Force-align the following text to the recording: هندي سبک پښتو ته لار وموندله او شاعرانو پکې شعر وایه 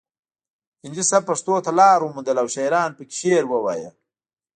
هندي 0.83 1.03
سبک 1.11 1.25
پښتو 1.29 1.53
ته 1.65 1.71
لار 1.79 1.99
وموندله 2.01 2.39
او 2.43 2.47
شاعرانو 2.55 2.95
پکې 2.97 3.15
شعر 3.21 3.43
وایه 3.49 3.89